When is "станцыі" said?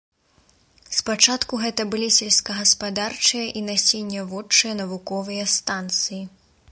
5.57-6.21